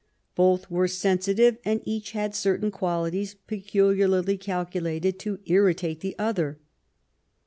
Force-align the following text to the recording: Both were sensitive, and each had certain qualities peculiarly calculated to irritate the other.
Both 0.33 0.71
were 0.71 0.87
sensitive, 0.87 1.57
and 1.63 1.79
each 1.85 2.13
had 2.13 2.33
certain 2.33 2.71
qualities 2.71 3.35
peculiarly 3.45 4.35
calculated 4.35 5.19
to 5.19 5.39
irritate 5.45 5.99
the 5.99 6.15
other. 6.17 6.57